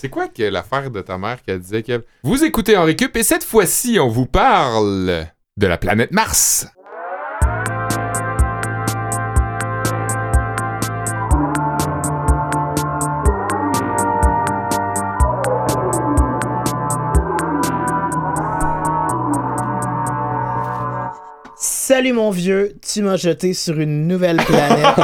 [0.00, 3.22] C'est quoi que l'affaire de ta mère qui disait que vous écoutez en récup et
[3.22, 5.26] cette fois-ci, on vous parle
[5.58, 6.66] de la planète Mars.
[21.58, 24.96] Salut mon vieux, tu m'as jeté sur une nouvelle planète.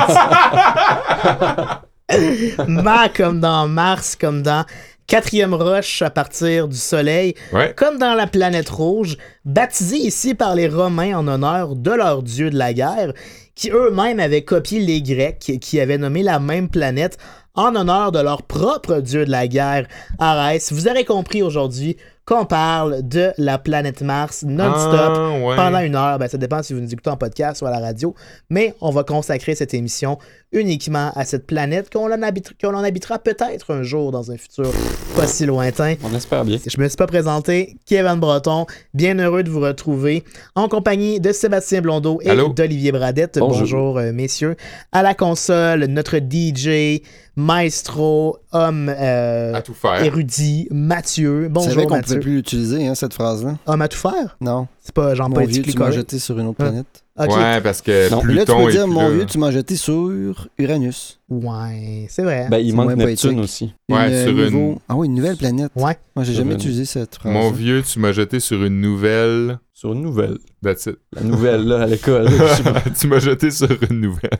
[2.69, 4.65] Ma comme dans Mars, comme dans
[5.07, 7.73] quatrième roche à partir du Soleil, Ouais.
[7.77, 12.51] comme dans la planète rouge, baptisée ici par les Romains en honneur de leur dieu
[12.51, 13.13] de la guerre,
[13.55, 17.19] qui eux-mêmes avaient copié les Grecs, qui avaient nommé la même planète
[17.55, 19.87] en honneur de leur propre dieu de la guerre,
[20.19, 20.73] Arès.
[20.73, 25.57] Vous aurez compris aujourd'hui qu'on parle de la planète Mars non-stop Ah, ouais.
[25.57, 26.19] pendant une heure.
[26.19, 28.15] Ben, ça dépend si vous nous écoutez en podcast ou à la radio.
[28.51, 30.19] Mais on va consacrer cette émission
[30.57, 34.37] uniquement à cette planète qu'on en, habite- qu'on en habitera peut-être un jour dans un
[34.37, 34.73] futur
[35.15, 35.95] pas si lointain.
[36.03, 36.59] On espère bien.
[36.67, 41.33] Je me suis pas présenté, Kevin Breton, bien heureux de vous retrouver en compagnie de
[41.33, 42.49] Sébastien Blondeau et Allô?
[42.49, 43.39] d'Olivier Bradette.
[43.39, 43.61] Bonjour.
[43.61, 44.57] Bonjour, euh, messieurs.
[44.93, 47.01] À la console, notre DJ,
[47.37, 50.03] maestro, homme euh, À tout faire.
[50.03, 51.43] érudit, Mathieu.
[51.45, 52.21] C'est vrai Bonjour qu'on ne Mathieu.
[52.21, 53.57] plus l'utiliser, hein, cette phrase-là.
[53.67, 54.37] Homme à tout faire?
[54.41, 54.67] Non.
[54.83, 56.69] C'est pas genre Mon vieux, politique tu m'as jeté sur une autre Ouais.
[56.71, 57.05] planète.
[57.19, 58.23] Ouais, parce que Non.
[58.25, 59.11] Là, tu peux dire, plus mon là.
[59.11, 61.19] vieux, tu m'as jeté sur Uranus.
[61.31, 62.47] Ouais, c'est vrai.
[62.51, 63.39] Ben, il manque Neptune poétique.
[63.39, 63.73] aussi.
[63.91, 65.71] Ouais, euh, sur une- Ah oui, une nouvelle planète.
[65.77, 65.97] Ouais.
[66.15, 67.33] Moi, j'ai jamais une- utilisé cette phrase.
[67.33, 69.59] Mon vieux, tu m'as jeté sur une nouvelle.
[69.79, 70.39] Sur une nouvelle.
[70.63, 70.97] That's it.
[71.13, 72.31] La nouvelle, là, à l'école.
[72.99, 74.31] Tu m'as jeté sur une nouvelle.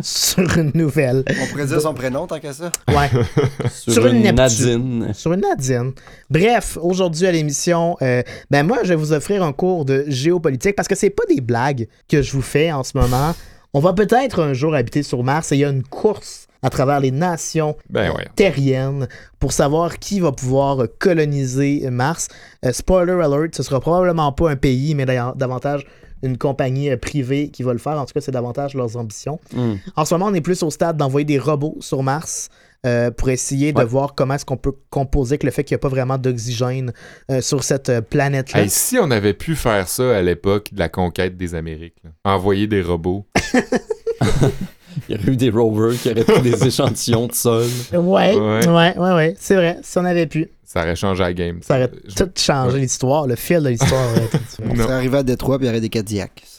[0.00, 1.24] sur une nouvelle.
[1.28, 2.72] On pourrait dire son prénom tant qu'à ça.
[2.88, 3.10] Ouais.
[3.70, 4.34] Sur, Sur une une.
[4.34, 5.12] Nadine.
[5.12, 5.92] sur une Nadine.
[6.30, 10.74] Bref, aujourd'hui à l'émission, euh, ben moi, je vais vous offrir un cours de géopolitique
[10.74, 13.34] parce que c'est pas des blagues que je vous fais en ce moment.
[13.74, 16.70] On va peut-être un jour habiter sur Mars et il y a une course à
[16.70, 18.26] travers les nations Ben ouais.
[18.36, 22.28] terriennes pour savoir qui va pouvoir coloniser Mars.
[22.64, 25.86] Euh, spoiler alert, ce sera probablement pas un pays, mais davantage
[26.22, 27.98] une compagnie euh, privée qui va le faire.
[27.98, 29.38] En tout cas, c'est davantage leurs ambitions.
[29.54, 29.74] Hmm.
[29.96, 32.48] En ce moment, on est plus au stade d'envoyer des robots sur Mars
[32.86, 35.80] euh, pour essayer de voir comment est-ce qu'on peut composer avec le fait qu'il n'y
[35.80, 36.92] a pas vraiment d'oxygène
[37.30, 38.62] euh, sur cette planète-là.
[38.62, 42.10] Hey, si on avait pu faire ça à l'époque de la conquête des Amériques, là.
[42.24, 43.26] envoyer des robots.
[45.08, 47.64] Il y aurait eu des rovers qui auraient pris des échantillons de sol.
[47.92, 48.66] Ouais, Ouais.
[48.68, 49.78] ouais, ouais, ouais, c'est vrai.
[49.82, 51.60] Si on avait pu, Ça aurait changé la game.
[51.62, 53.26] ça aurait Je- tout changé l'histoire.
[53.26, 54.68] Le fil de l'histoire aurait été différent.
[54.70, 56.42] On serait arrivé à Détroit puis il y aurait des Cadillacs.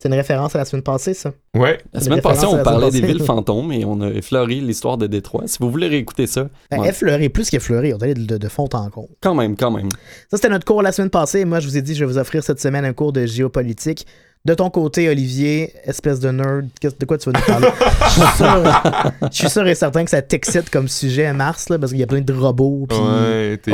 [0.00, 1.32] C'est une référence à la semaine passée, ça.
[1.56, 1.78] Ouais.
[1.92, 5.08] La semaine passée, on la parlait des villes fantômes et on a effleuré l'histoire de
[5.08, 5.44] Détroit.
[5.46, 6.90] Si vous voulez réécouter ça, Ben, ouais.
[6.90, 9.08] Effleuré, plus qu'effleuré, on est allé de, de fond en compte.
[9.20, 9.88] quand même, quand même.
[10.30, 11.44] Ça, c'était notre cours la semaine passée.
[11.44, 14.06] Moi, je vous ai dit, je vais vous offrir cette semaine un cours de géopolitique.
[14.48, 17.68] De ton côté, Olivier, espèce de nerd, de quoi tu vas nous parler?
[18.02, 18.62] je, suis sûr,
[19.30, 22.00] je suis sûr et certain que ça t'excite comme sujet à Mars, là, parce qu'il
[22.00, 22.86] y a plein de robots.
[22.88, 22.98] puis-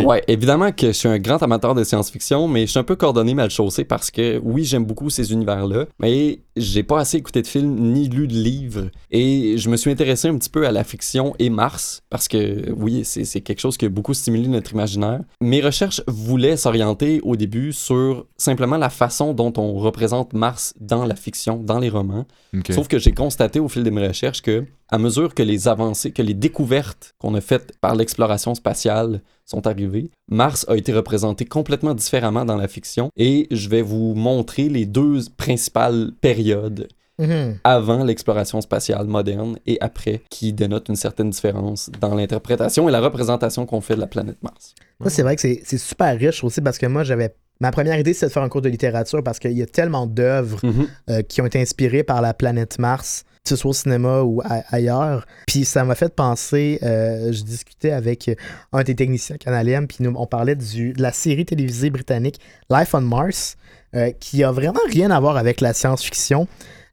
[0.05, 2.97] Ouais, évidemment que je suis un grand amateur de science-fiction, mais je suis un peu
[2.97, 7.43] coordonné mal chaussé parce que oui, j'aime beaucoup ces univers-là, mais j'ai pas assez écouté
[7.43, 8.91] de films ni lu de livres.
[9.13, 12.73] Et je me suis intéressé un petit peu à la fiction et Mars parce que
[12.77, 15.21] oui, c'est c'est quelque chose qui a beaucoup stimulé notre imaginaire.
[15.41, 21.05] Mes recherches voulaient s'orienter au début sur simplement la façon dont on représente Mars dans
[21.05, 22.27] la fiction, dans les romans.
[22.71, 26.13] Sauf que j'ai constaté au fil de mes recherches que, à mesure que les avancées,
[26.13, 31.45] que les découvertes qu'on a faites par l'exploration spatiale sont arrivées, Mars a été représenté
[31.45, 33.11] complètement différemment dans la fiction.
[33.17, 36.89] Et je vais vous montrer les deux principales périodes
[37.19, 37.59] Mhm.
[37.63, 43.01] avant l'exploration spatiale moderne et après, qui dénotent une certaine différence dans l'interprétation et la
[43.01, 44.75] représentation qu'on fait de la planète Mars.
[45.03, 47.35] Ça, c'est vrai que c'est c'est super riche aussi, parce que moi, j'avais.
[47.61, 50.07] Ma première idée, c'était de faire un cours de littérature, parce qu'il y a tellement
[50.09, 50.89] d'œuvres Mhm.
[51.11, 54.43] euh, qui ont été inspirées par la planète Mars, que ce soit au cinéma ou
[54.71, 55.25] ailleurs.
[55.47, 58.29] Puis ça m'a fait penser, euh, je discutais avec
[58.73, 62.93] un des techniciens canadiens, puis nous, on parlait du, de la série télévisée britannique Life
[62.95, 63.57] on Mars,
[63.95, 66.49] euh, qui a vraiment rien à voir avec la science-fiction.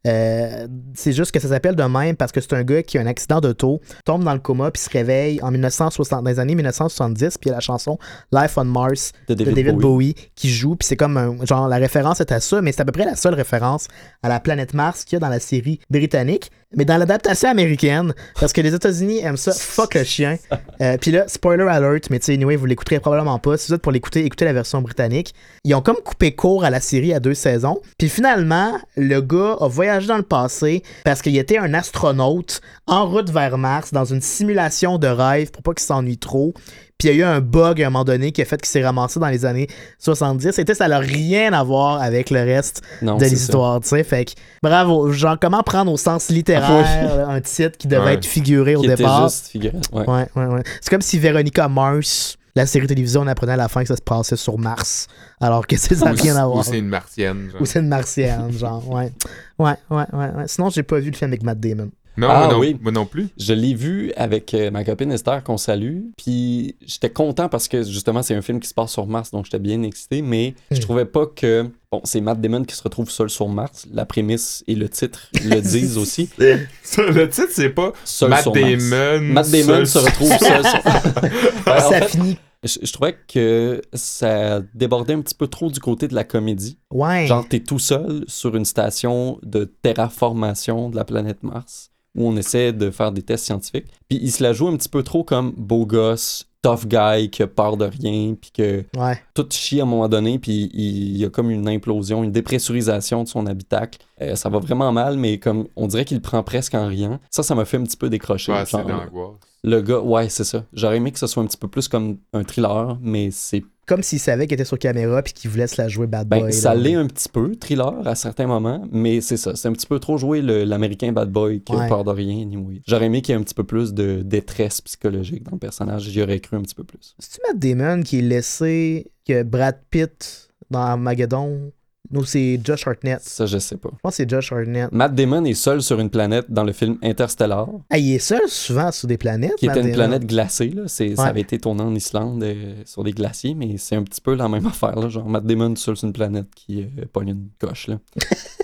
[0.08, 3.02] Euh, c'est juste que ça s'appelle de même parce que c'est un gars qui a
[3.02, 6.56] un accident d'auto, tombe dans le coma, puis se réveille en 1960, dans les années
[6.56, 7.98] 1970, puis il y a la chanson
[8.32, 10.14] Life on Mars De de David, David Bowie.
[10.14, 10.32] Bowie.
[10.36, 12.86] qui joue, puis c'est comme un, genre la référence est à ça, mais c'est à
[12.86, 13.88] peu près la seule référence
[14.24, 16.52] à la planète Mars qu'il y a dans la série britannique.
[16.74, 20.38] Mais dans l'adaptation américaine, parce que les États-Unis aiment ça, fuck le chien.
[20.80, 23.58] Euh, puis là, spoiler alert, mais tu sais, anyway, vous l'écouterez probablement pas.
[23.58, 25.36] Si vous êtes pour l'écouter, écoutez la version britannique.
[25.66, 27.82] Ils ont comme coupé court à la série à deux saisons.
[27.98, 32.62] Puis finalement, le gars a voyagé voyagé dans le passé parce qu'il était un astronaute
[32.88, 36.54] en route vers Mars dans une simulation de rêve pour pas qu'il s'ennuie trop.
[36.98, 38.70] Puis il y a eu un bug à un moment donné qui a fait qu'il
[38.70, 39.68] s'est ramassé dans les années
[39.98, 40.52] 70.
[40.52, 44.04] C'était, ça n'a rien à voir avec le reste Non, de l'histoire, tu sais.
[44.04, 45.12] Fait que bravo.
[45.12, 48.14] Genre, comment prendre au sens littéraire un titre qui devait Ouais.
[48.16, 49.30] être figuré au était départ?
[49.30, 49.52] juste.
[49.56, 50.06] Ouais.
[50.08, 50.64] Ouais, ouais, ouais.
[50.80, 53.96] C'est comme si Véronica Mars, la série télévisée, on apprenait à la fin que ça
[53.96, 55.08] se passait sur Mars.
[55.40, 56.66] Alors que ça n'a Ou- rien à Ou voir.
[56.66, 57.50] c'est une martienne.
[57.52, 57.62] genre.
[57.62, 59.12] Ou c'est une martienne, genre, ouais.
[59.60, 60.48] Ouais, ouais, ouais, ouais.
[60.48, 61.90] Sinon, j'ai pas vu le film avec Matt Damon.
[62.18, 62.76] Non, Ah, moi non, oui.
[62.82, 63.30] moi non plus.
[63.38, 67.84] Je l'ai vu avec euh, ma copine Esther qu'on salue, puis j'étais content parce que
[67.84, 70.78] justement c'est un film qui se passe sur Mars, donc j'étais bien excité, mais je
[70.78, 70.82] Hmm.
[70.82, 74.64] trouvais pas que bon c'est Matt Damon qui se retrouve seul sur Mars, la prémisse
[74.68, 76.30] et le titre le disent aussi.
[76.38, 78.90] Le titre, c'est pas Seul Matt sur Mars.
[78.90, 79.22] Damon.
[79.34, 80.82] Matt Damon seul se retrouve seul sur.
[81.68, 82.38] En ça fait, finit.
[82.64, 86.78] je, je trouvais que ça débordait un petit peu trop du côté de la comédie.
[86.92, 87.26] Ouais.
[87.28, 92.36] Genre, t'es tout seul sur une station de terraformation de la planète Mars où on
[92.36, 93.88] essaie de faire des tests scientifiques.
[94.10, 97.42] Puis il se la joue un petit peu trop comme beau gosse, tough guy qui
[97.42, 99.20] a peur de rien, puis que Ouais.
[99.34, 103.24] tout chie à un moment donné, puis il y a comme une implosion, une dépressurisation
[103.24, 104.00] de son habitacle.
[104.22, 107.20] Euh, ça va vraiment mal, mais comme on dirait qu'il prend presque en riant.
[107.32, 108.52] Ça, ça m'a fait un petit peu décrocher.
[108.52, 109.38] Assez Genre.
[109.64, 110.66] Le gars, ouais, c'est ça.
[110.74, 114.02] J'aurais aimé que ce soit un petit peu plus comme un thriller, mais c'est Comme
[114.04, 116.54] s'il savait qu'il était sur caméra puis qu'il voulait se la jouer bad Ben, boy.
[116.54, 119.56] ça l'est un petit peu, thriller, à certains moments, mais c'est ça.
[119.56, 121.86] C'est un petit peu trop joué l'américain bad boy qui Ouais.
[121.86, 122.42] a peur de rien.
[122.42, 122.82] anyway.
[122.88, 126.04] J'aurais aimé qu'il y ait un petit peu plus de détresse psychologique dans le personnage.
[126.04, 127.16] J'y aurais cru un petit peu plus.
[127.20, 131.72] C'est-tu Matt Damon qui est laissé que Brad Pitt dans Armageddon
[132.12, 133.22] Non, c'est Josh Hartnett.
[133.22, 133.90] Ça, je sais pas.
[133.94, 134.92] Je pense que c'est Josh Hartnett.
[134.92, 138.42] Matt Damon est seul sur une planète dans le film Interstellar, Ah, il est seul
[138.48, 139.56] souvent sur des planètes.
[139.58, 140.08] qui Matt était une Damon.
[140.10, 140.70] planète glacée.
[140.70, 140.88] Là.
[140.88, 144.36] Ça avait été tourné en Islande euh, sur des glaciers, mais c'est un petit peu
[144.36, 144.96] la même affaire.
[145.00, 145.10] Là.
[145.10, 147.88] Genre Matt Damon seul sur une planète qui euh, pogne une coche.
[147.88, 148.00] Là.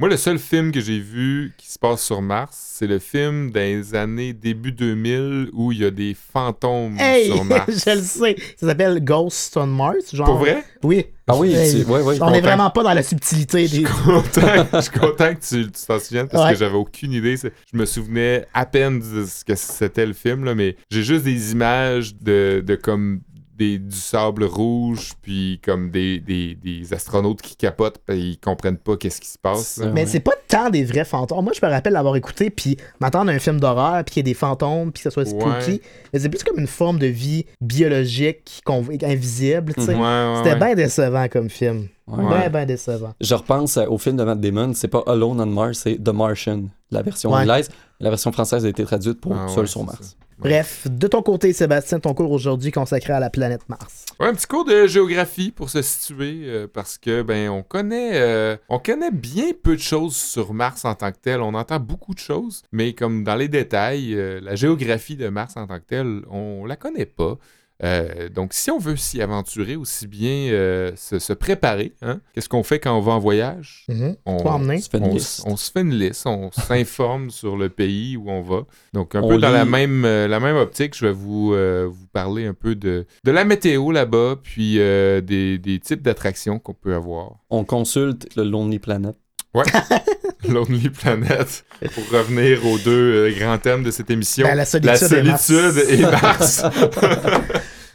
[0.00, 3.52] Moi, le seul film que j'ai vu qui se passe sur Mars, c'est le film
[3.52, 7.66] des années début 2000 où il y a des fantômes Hey, sur Mars.
[7.86, 8.36] je le sais.
[8.56, 10.12] Ça s'appelle Ghost on Mars.
[10.12, 10.26] Genre...
[10.26, 10.64] Pour vrai?
[10.82, 11.06] Oui.
[11.28, 12.18] Ah oui, Hey, ouais, ouais.
[12.20, 12.40] On est content.
[12.40, 13.86] vraiment pas dans la subtilité Je des.
[13.86, 16.52] suis content, je suis content que tu t'en souviennes parce Ouais.
[16.54, 17.36] que j'avais aucune idée.
[17.36, 21.22] Je me souvenais à peine de ce que c'était le film, là, mais j'ai juste
[21.24, 23.20] des images de, de comme
[23.56, 28.76] des, du sable rouge, puis comme des, des, des astronautes qui capotent, puis ils comprennent
[28.78, 29.76] pas qu'est-ce qui se passe.
[29.78, 29.90] là.
[29.94, 30.06] Mais Ouais.
[30.06, 31.44] c'est pas tant des vrais fantômes.
[31.44, 34.30] Moi, je me rappelle l'avoir écouté, puis m'attendre à un film d'horreur, puis qu'il y
[34.30, 35.70] ait des fantômes, puis que ça soit spooky.
[35.72, 35.80] Ouais.
[36.12, 38.60] Mais c'est plus comme une forme de vie biologique,
[39.02, 39.94] invisible, tu sais.
[39.94, 40.56] Ouais, ouais, C'était ouais.
[40.56, 41.88] bien décevant comme film.
[42.06, 42.24] Ouais.
[42.26, 43.14] Bien, bien décevant.
[43.20, 46.10] Je repense euh, au film de Matt Damon, c'est pas Alone on Mars, c'est The
[46.10, 47.40] Martian, la version Ouais.
[47.40, 47.70] anglaise.
[48.00, 50.16] La version française a été traduite pour Ah Seul ouais, sur Mars.
[50.36, 54.04] Bref, de ton côté, Sébastien, ton cours aujourd'hui consacré à la planète Mars.
[54.18, 58.10] Ouais, un petit cours de géographie pour se situer euh, parce que ben on connaît
[58.20, 61.40] euh, on connaît bien peu de choses sur Mars en tant que tel.
[61.40, 65.56] On entend beaucoup de choses, mais comme dans les détails, euh, la géographie de Mars
[65.56, 67.38] en tant que telle, on la connaît pas.
[67.82, 72.48] Euh, donc, si on veut s'y aventurer, aussi bien euh, se, se préparer, hein, qu'est-ce
[72.48, 73.84] qu'on fait quand on va en voyage?
[73.88, 74.16] Mhm.
[74.26, 74.38] On,
[74.78, 75.42] se fait une on, liste.
[75.46, 78.62] on se fait une liste, on s'informe sur le pays où on va.
[78.92, 81.88] Donc, un On peu dans la même, euh, la même optique, je vais vous, euh,
[81.90, 86.58] vous parler un peu de, de la météo là-bas, puis euh, des, des types d'attractions
[86.60, 87.38] qu'on peut avoir.
[87.50, 89.16] On consulte le Lonely Planet.
[90.52, 91.64] Lonely Planet,
[91.94, 92.90] pour revenir aux deux
[93.30, 94.46] euh, grands thèmes de cette émission.
[94.46, 95.44] Ben, la solitude et Mars.
[95.46, 96.62] solitude et Mars.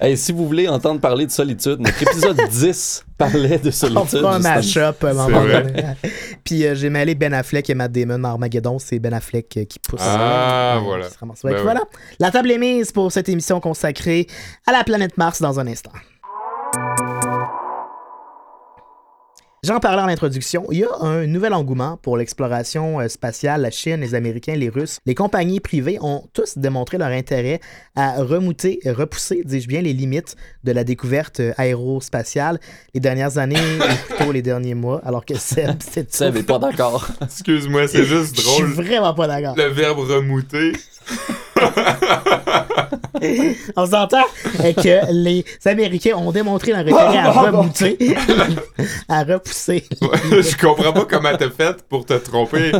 [0.02, 4.08] Hey, si vous voulez entendre parler de solitude, notre épisode 10 parlait de On solitude.
[4.22, 4.56] fera un justement.
[4.56, 5.84] mash-up à un moment donné.
[6.46, 8.80] Puis euh, j'ai mêlé Ben Affleck et Matt Damon dans Armageddon.
[8.80, 10.00] C'est Ben Affleck euh, qui pousse.
[10.02, 11.08] Ah, Euh, voilà.
[11.10, 11.82] qui Ben voilà.
[12.18, 14.26] La table est mise pour cette émission consacrée
[14.66, 15.92] à la planète Mars dans un instant.
[19.62, 23.62] J'en parlais en introduction, il y a un nouvel engouement pour l'exploration euh, spatiale.
[23.62, 27.60] La Chine, les Américains, les Russes, les compagnies privées ont tous démontré leur intérêt
[27.94, 32.58] à remouter, repousser, dis-je bien, les limites de la découverte euh, aérospatiale
[32.94, 36.60] les dernières années ou plutôt les derniers mois, alors que Seb, c'est Seb est pas
[36.60, 37.10] d'accord.
[37.22, 38.72] Excuse-moi, c'est juste Je suis drôle.
[38.72, 39.56] vraiment pas d'accord.
[39.58, 40.72] Le verbe remouter.
[43.76, 44.24] On s'entend
[44.58, 47.98] que les Américains ont démontré leur intérêt à remouter,
[49.08, 49.84] à repousser.
[50.02, 52.72] Je comprends pas comment t'as fait pour te tromper.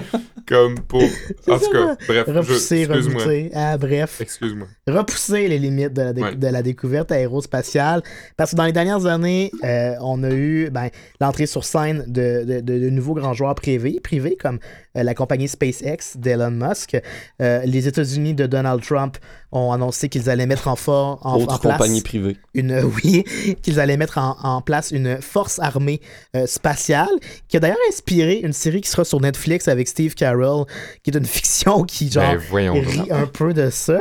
[0.48, 1.04] Comme pour.
[1.04, 2.24] En tout cas, bref.
[2.28, 3.22] je- Repousser, Excuse-moi.
[3.22, 3.52] remouter.
[3.54, 4.20] Ah, bref.
[4.22, 4.68] Excuse-moi.
[4.88, 6.36] repousser les limites de la, dé- Ouais.
[6.36, 8.02] de la découverte aérospatiale.
[8.36, 10.90] Parce que dans les dernières années, euh, on a eu ben,
[11.22, 14.58] l'entrée sur scène de, de- nouveaux grands joueurs privés, privés comme
[15.04, 16.98] la compagnie SpaceX d'Elon Musk.
[17.42, 19.18] Euh, les États-Unis de Donald Trump
[19.52, 22.38] ont annoncé qu'ils allaient mettre en, for- en, Autre en place compagnie privée.
[22.54, 23.24] une oui
[23.64, 26.02] qu'ils allaient mettre en, en place une force armée
[26.36, 27.10] euh, spatiale
[27.48, 30.66] qui a d'ailleurs inspiré une série qui sera sur Netflix avec Steve Carell
[31.04, 34.00] qui est une fiction qui genre Ben, rit un peu de ça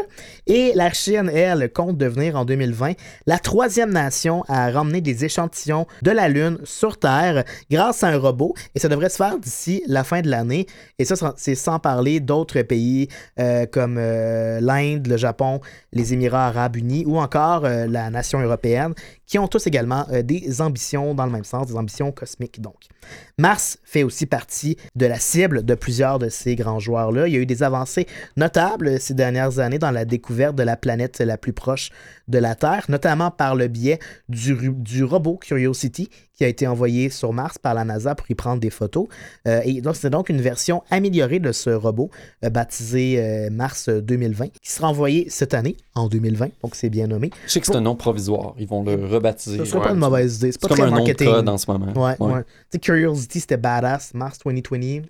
[0.49, 2.95] et la Chine elle compte devenir en 2020
[3.27, 8.19] la troisième nation à ramener des échantillons de la lune sur Terre grâce à un
[8.19, 10.67] robot et ça devrait se faire d'ici la fin de l'année
[10.99, 15.61] et ça c'est sans parler d'autres pays euh, comme euh, l'Inde le Japon
[15.93, 18.95] les Émirats arabes unis ou encore euh, la nation européenne,
[19.27, 22.77] qui ont tous également des ambitions dans le même sens, des ambitions cosmiques donc.
[23.41, 27.29] Mars fait aussi partie de la cible de plusieurs de ces grands joueurs-là.
[27.29, 30.77] Il y a eu des avancées notables ces dernières années dans la découverte de la
[30.77, 31.91] planète la plus proche
[32.29, 37.33] de la Terre, notamment par le biais du, robot Curiosity qui a été envoyé sur
[37.33, 39.09] Mars par la NASA pour y prendre des photos.
[39.47, 42.11] Euh, et donc, c'est donc une version améliorée de ce robot
[42.45, 47.09] euh, baptisé euh, Mars 2020 qui sera envoyé cette année, en 2020, donc c'est bien
[47.09, 47.31] nommé.
[47.47, 48.55] Je sais que c'est un nom provisoire.
[48.59, 49.59] Ils vont le rebaptiser.
[49.59, 50.53] Ce serait Ouais, pas une mauvaise idée.
[50.53, 51.27] C'est pas comme très un nom de marketing.
[51.27, 51.93] code en ce moment.
[51.93, 52.43] Ouais, ouais.
[52.43, 54.15] Tu sais, Curiosity, c'était badass.
[54.15, 55.03] Mars 2020.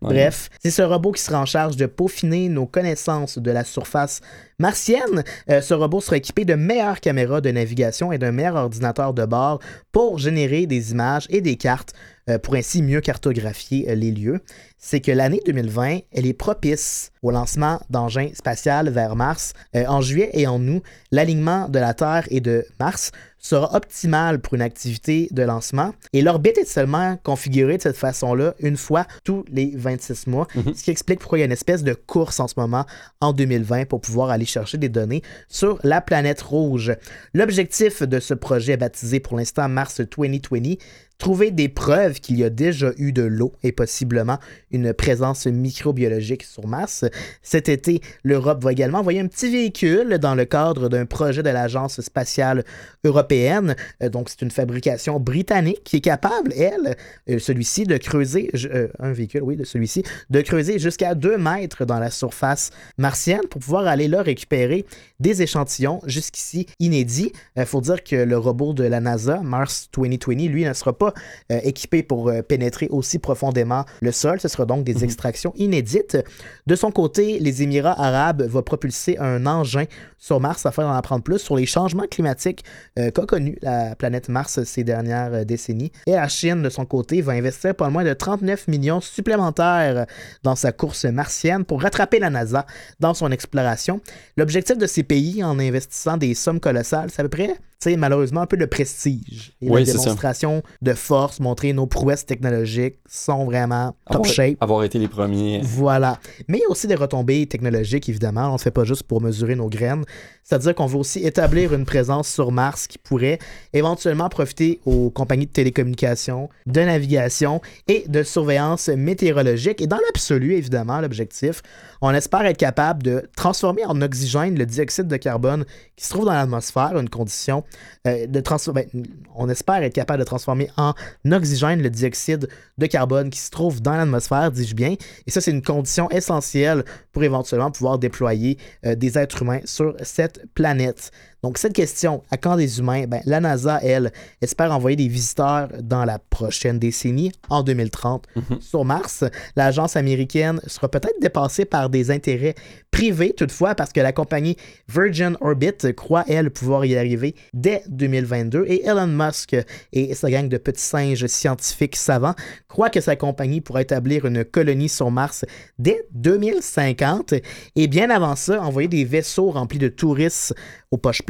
[0.00, 4.20] Bref, c'est ce robot qui sera en charge de peaufiner nos connaissances de la surface
[4.58, 5.24] martienne.
[5.50, 9.24] Euh, ce robot sera équipé de meilleures caméras de navigation et d'un meilleur ordinateur de
[9.24, 9.60] bord
[9.92, 11.92] pour générer des images et des cartes
[12.28, 14.40] euh, pour ainsi mieux cartographier euh, les lieux.
[14.78, 19.52] C'est que l'année 2020, elle est propice au lancement d'engins spatials vers Mars.
[19.74, 24.54] En juillet et en août, l'alignement de la Terre et de Mars sera optimal pour
[24.54, 29.44] une activité de lancement et l'orbite est seulement configurée de cette façon-là une fois tous
[29.50, 30.74] les 26 mois, Mhm.
[30.74, 32.86] ce qui explique pourquoi il y a une espèce de course en ce moment
[33.20, 36.94] en 2020 pour pouvoir aller chercher des données sur la planète rouge.
[37.34, 40.76] L'objectif de ce projet baptisé pour l'instant Mars 2020
[41.22, 44.38] trouver des preuves qu'il y a déjà eu de l'eau et possiblement
[44.72, 47.04] une présence microbiologique sur Mars.
[47.42, 51.50] Cet été, l'Europe va également envoyer un petit véhicule dans le cadre d'un projet de
[51.50, 52.64] l'Agence spatiale
[53.04, 53.76] européenne.
[54.02, 56.96] Euh, donc, c'est une fabrication britannique qui est capable, elle,
[57.30, 61.84] euh, celui-ci, de creuser, euh, un véhicule, oui, de celui-ci, de creuser jusqu'à 2 mètres
[61.84, 64.84] dans la surface martienne pour pouvoir aller là récupérer
[65.20, 67.30] des échantillons jusqu'ici inédits.
[67.54, 71.11] Il faut dire que le robot de la NASA, Mars 2020, lui, ne sera pas
[71.50, 74.40] euh, équipé pour euh, pénétrer aussi profondément le sol.
[74.40, 76.18] Ce sera donc des extractions inédites.
[76.66, 79.84] De son côté, les Émirats arabes vont propulser un engin
[80.18, 82.64] sur Mars afin d'en apprendre plus sur les changements climatiques
[82.98, 85.92] euh, qu'a connu la planète Mars ces dernières décennies.
[86.06, 90.06] Et la Chine, de son côté, va investir pas moins de 39 millions supplémentaires
[90.42, 92.66] dans sa course martienne pour rattraper la NASA
[93.00, 94.00] dans son exploration.
[94.36, 98.40] L'objectif de ces pays, en investissant des sommes colossales, c'est à peu près, sais, malheureusement,
[98.42, 99.52] un peu de prestige.
[99.60, 104.56] Et Oui, la démonstration de force, montrer nos prouesses technologiques sont vraiment top Avoir, shape.
[104.60, 105.60] avoir été les premiers.
[105.62, 106.18] Voilà.
[106.48, 108.50] Mais il y a aussi des retombées technologiques, évidemment.
[108.50, 110.04] On ne fait pas juste pour mesurer nos graines.
[110.44, 113.38] C'est-à-dire qu'on veut aussi établir une présence sur Mars qui pourrait
[113.72, 119.80] éventuellement profiter aux compagnies de télécommunications, de navigation et de surveillance météorologique.
[119.80, 121.62] Et dans l'absolu, évidemment, l'objectif,
[122.00, 125.64] on espère être capable de transformer en oxygène le dioxyde de carbone
[125.96, 127.64] qui se trouve dans l'atmosphère, une condition
[128.06, 128.88] euh, transformer.
[129.34, 130.94] on espère être capable de transformer en
[131.30, 132.48] oxygène le dioxyde
[132.78, 134.96] de carbone qui se trouve dans l'atmosphère, dis-je bien.
[135.26, 139.94] Et ça, c'est une condition essentielle pour éventuellement pouvoir déployer euh, des êtres humains sur
[140.02, 141.10] cette planète.
[141.42, 143.06] Donc, cette question, à quand des humains?
[143.08, 148.26] Ben, La NASA, elle, espère envoyer des visiteurs dans la prochaine décennie, en 2030,
[148.60, 149.24] sur Mars.
[149.56, 152.54] L'agence américaine sera peut-être dépassée par des intérêts
[152.92, 154.56] privés, toutefois, parce que la compagnie
[154.88, 158.64] Virgin Orbit croit, elle, pouvoir y arriver dès 2022.
[158.68, 159.56] Et Elon Musk
[159.92, 162.34] et sa gang de petits singes scientifiques savants
[162.68, 165.44] croient que sa compagnie pourra établir une colonie sur Mars
[165.78, 167.34] dès 2050.
[167.74, 170.54] Et bien avant ça, envoyer des vaisseaux remplis de touristes
[170.90, 171.22] aux poches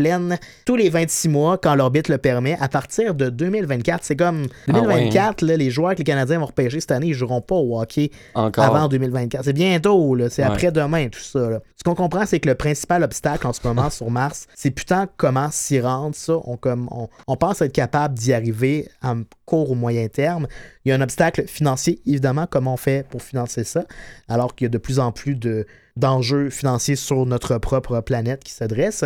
[0.64, 4.04] tous les 26 mois quand l'orbite le permet à partir de 2024.
[4.04, 7.14] C'est comme Ah 2024, là, les joueurs que les Canadiens vont repêcher cette année, ils
[7.14, 8.64] joueront pas au hockey Encore.
[8.64, 9.44] avant 2024.
[9.44, 10.28] C'est bientôt, là.
[10.30, 10.48] c'est Ouais.
[10.48, 11.50] après-demain, tout ça.
[11.50, 11.60] là.
[11.76, 15.08] Ce qu'on comprend, c'est que le principal obstacle en ce moment sur Mars, c'est putain
[15.16, 16.14] comment s'y rendre.
[16.14, 16.34] Ça.
[16.44, 19.14] On, comme, on, on pense être capable d'y arriver à
[19.46, 20.46] court ou moyen terme.
[20.84, 23.84] Il y a un obstacle financier, évidemment, comment on fait pour financer ça,
[24.28, 28.44] alors qu'il y a de plus en plus de d'enjeux financiers sur notre propre planète
[28.44, 29.04] qui s'adressent.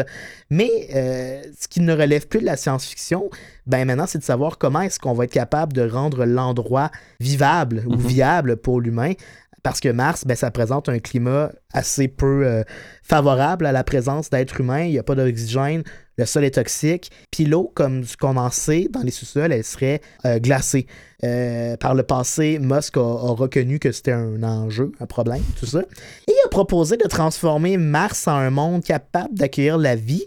[0.50, 3.28] Mais euh, ce qui ne relève plus de la science-fiction,
[3.66, 6.90] ben maintenant, c'est de savoir comment est-ce qu'on va être capable de rendre l'endroit
[7.20, 8.06] vivable ou Mhm.
[8.06, 9.12] viable pour l'humain.
[9.62, 12.62] parce que Mars, ben, ça présente un climat assez peu euh,
[13.02, 14.82] favorable à la présence d'êtres humains.
[14.84, 15.82] Il n'y a pas d'oxygène,
[16.16, 17.10] le sol est toxique.
[17.30, 20.86] Puis l'eau, comme ce qu'on sait, dans les sous-sols, elle serait euh, glacée.
[21.24, 25.80] Euh, par le passé, Musk a, reconnu que c'était un enjeu, un problème, tout ça.
[25.80, 30.24] Et il a proposé de transformer Mars en un monde capable d'accueillir la vie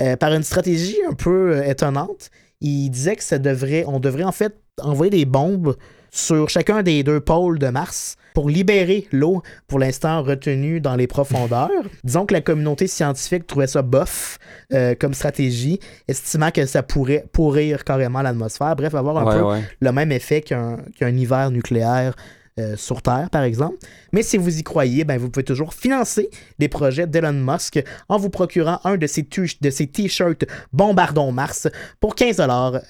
[0.00, 2.30] euh, par une stratégie un peu étonnante.
[2.60, 5.76] Il disait que ça devrait, on devrait en fait envoyer des bombes
[6.14, 11.06] sur chacun des deux pôles de Mars pour libérer l'eau, pour l'instant retenue dans les
[11.06, 11.70] profondeurs.
[12.04, 14.38] Disons que la communauté scientifique trouvait ça bof
[14.72, 18.76] euh, comme stratégie, estimant que ça pourrait pourrir carrément l'atmosphère.
[18.76, 19.62] Bref, avoir un Ouais, peu ouais.
[19.80, 22.14] le même effet qu'un qu'un hiver nucléaire
[22.58, 23.76] euh, sur Terre, par exemple.
[24.12, 26.28] Mais si vous y croyez, ben, vous pouvez toujours financer
[26.58, 31.32] les projets d'Elon Musk en vous procurant un de ces tu- de ces t-shirts Bombardons
[31.32, 31.68] Mars
[32.00, 32.40] pour 15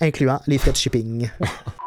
[0.00, 1.29] incluant les frais de shipping.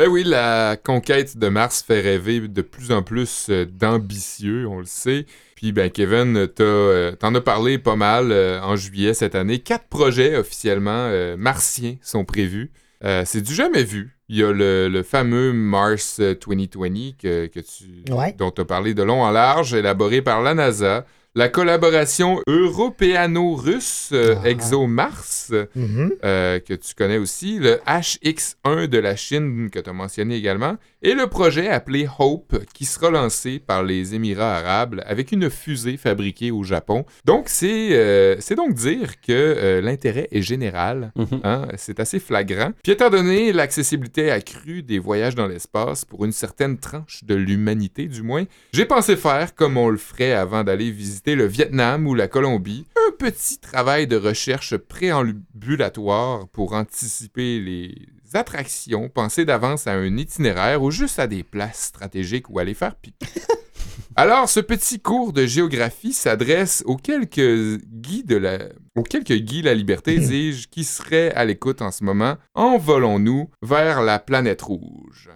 [0.00, 4.78] Ben oui, la conquête de Mars fait rêver de plus en plus euh, d'ambitieux, on
[4.78, 5.26] le sait.
[5.56, 9.58] Puis ben Kevin, euh, t'en as parlé pas mal euh, en juillet cette année.
[9.58, 12.70] Quatre projets officiellement martiens sont prévus.
[13.04, 14.16] Euh, c'est du jamais vu.
[14.30, 18.34] Il y a le, le fameux Mars euh, 2020 que, que tu, Ouais.
[18.38, 21.04] dont tu as parlé de long en large, élaboré par la NASA.
[21.36, 24.48] La collaboration européano-russe euh, Ah.
[24.48, 26.12] ExoMars, Mhm.
[26.24, 30.76] euh, que tu connais aussi, le HX1 de la Chine que tu as mentionné également,
[31.02, 35.96] et le projet appelé Hope qui sera lancé par les Émirats arabes avec une fusée
[35.96, 37.04] fabriquée au Japon.
[37.24, 41.40] Donc c'est euh, c'est donc dire que euh, l'intérêt est général, Mhm.
[41.44, 42.72] hein, c'est assez flagrant.
[42.82, 48.06] Puis étant donné l'accessibilité accrue des voyages dans l'espace pour une certaine tranche de l'humanité
[48.06, 52.14] du moins, j'ai pensé faire comme on le ferait avant d'aller visiter le Vietnam ou
[52.14, 57.94] la Colombie, un petit travail de recherche préambulatoire pour anticiper les
[58.34, 62.94] attractions, penser d'avance à un itinéraire ou juste à des places stratégiques où aller faire
[62.94, 63.26] pipi.
[64.16, 68.58] Alors, ce petit cours de géographie s'adresse aux quelques Guy de la...
[68.96, 72.36] aux quelques Guy la liberté, dis-je, qui seraient à l'écoute en ce moment.
[72.54, 75.30] Envolons-nous vers la planète rouge.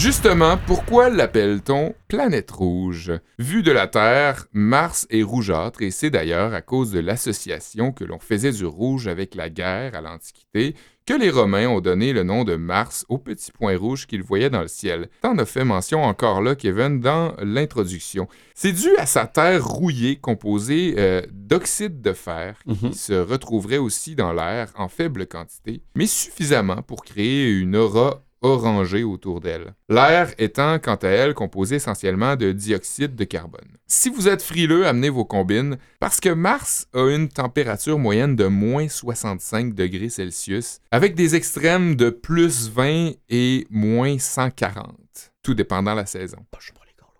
[0.00, 3.12] Justement, pourquoi l'appelle-t-on planète rouge?
[3.40, 8.04] Vu de la Terre, Mars est rougeâtre et c'est d'ailleurs à cause de l'association que
[8.04, 12.22] l'on faisait du rouge avec la guerre à l'Antiquité que les Romains ont donné le
[12.22, 15.08] nom de Mars au petit point rouge qu'ils voyaient dans le ciel.
[15.20, 18.28] T'en as fait mention encore là, Kevin, dans l'introduction.
[18.54, 22.90] C'est dû à sa terre rouillée composée euh, d'oxyde de fer Mhm.
[22.90, 28.22] qui se retrouverait aussi dans l'air en faible quantité, mais suffisamment pour créer une aura
[28.42, 29.74] orangée autour d'elle.
[29.88, 33.76] L'air étant, quant à elle, composé essentiellement de dioxyde de carbone.
[33.86, 38.46] Si vous êtes frileux, amenez vos combines, parce que Mars a une température moyenne de
[38.46, 45.94] moins 65 degrés Celsius, avec des extrêmes de plus 20 et moins 140, tout dépendant
[45.94, 46.38] la saison.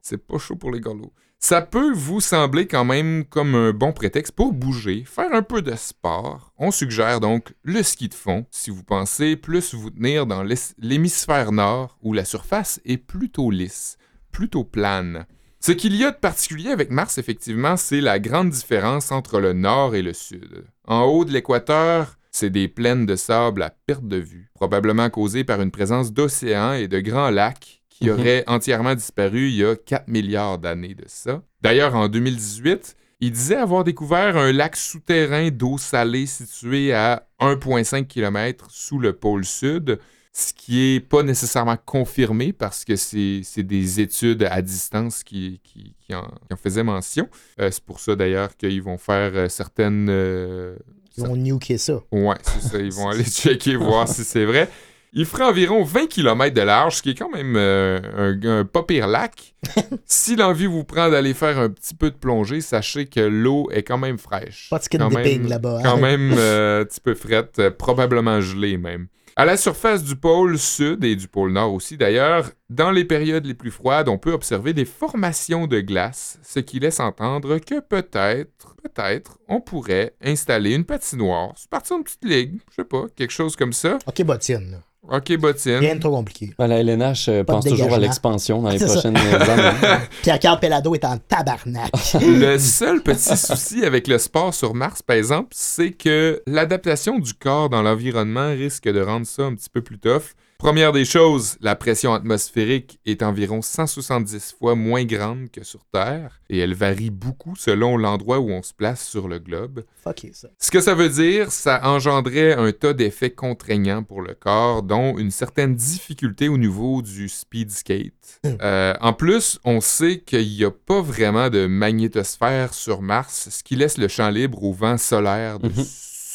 [0.03, 1.12] C'est pas chaud pour les gorlots.
[1.40, 5.62] Ça peut vous sembler quand même comme un bon prétexte pour bouger, faire un peu
[5.62, 6.53] de sport.
[6.59, 10.44] On suggère donc le ski de fond si vous pensez plus vous tenir dans
[10.79, 13.98] l'hémisphère nord où la surface est plutôt lisse,
[14.33, 15.27] plutôt plane.
[15.61, 19.53] Ce qu'il y a de particulier avec Mars, effectivement, c'est la grande différence entre le
[19.53, 20.64] nord et le sud.
[20.87, 25.44] En haut de l'équateur, c'est des plaines de sable à perte de vue, probablement causées
[25.44, 28.19] par une présence d'océans et de grands lacs qui Mhm.
[28.21, 31.43] auraient entièrement disparu il y a 4 milliards d'années de ça.
[31.63, 38.07] D'ailleurs, en 2018, il disait avoir découvert un lac souterrain d'eau salée situé à 1,5
[38.07, 39.99] km sous le pôle sud,
[40.33, 45.97] ce qui est pas nécessairement confirmé parce que c'est des études à distance qui, qui,
[46.01, 47.29] qui en, qui en faisaient mention.
[47.61, 50.07] Euh, c'est pour ça d'ailleurs qu'ils vont faire euh, certaines...
[50.09, 50.77] euh,
[51.17, 52.01] Ils vont nuker ça.
[52.13, 52.79] Ouais, c'est ça.
[52.79, 54.69] Ils vont aller checker, voir si c'est vrai.
[55.12, 58.64] Il ferait environ 20 km de large, ce qui est quand même euh, un, un
[58.64, 59.55] pas pire lac.
[60.05, 63.83] si l'envie vous prend d'aller faire un petit peu de plongée, sachez que l'eau est
[63.83, 64.68] quand même fraîche.
[64.71, 65.79] Pas de skin Quand dipping même- là-bas.
[65.79, 65.83] hein.
[65.83, 69.09] Quand même euh, un petit peu frette, euh, probablement gelée même.
[69.35, 73.47] À la surface du pôle sud et du pôle nord aussi d'ailleurs, dans les périodes
[73.47, 77.79] les plus froides, on peut observer des formations de glace, ce qui laisse entendre que
[77.79, 83.05] peut-être, peut-être, on pourrait installer une patinoire, se partir une petite ligue, je sais pas,
[83.14, 83.99] quelque chose comme ça.
[84.09, 84.81] Ok, bottine.
[85.11, 85.77] Ok, bottine.
[85.77, 86.53] Rien de trop compliqué.
[86.59, 87.97] Ben, la LNH euh, Pas de pense toujours à dégagement.
[88.03, 88.92] l'expansion dans les C'est ça.
[88.94, 89.99] prochaines années.
[90.23, 91.90] Pierre-Carl Pelado est en tabarnak.
[92.21, 97.33] Le seul petit souci avec le sport sur Mars, par exemple, c'est que l'adaptation du
[97.35, 100.35] corps dans l'environnement risque de rendre ça un petit peu plus tough.
[100.59, 106.40] Première des choses, la pression atmosphérique est environ 170 fois moins grande que sur Terre
[106.51, 109.85] et elle varie beaucoup selon l'endroit où on se place sur le globe.
[110.03, 110.49] Fuck it, ça.
[110.59, 115.16] Ce que ça veut dire, ça engendrait un tas d'effets contraignants pour le corps, dont
[115.16, 118.40] une certaine difficulté au niveau du speed skate.
[118.61, 123.62] Euh, en plus, on sait qu'il n'y a pas vraiment de magnétosphère sur Mars, ce
[123.62, 125.85] qui laisse le champ libre au vent solaire de Mhm.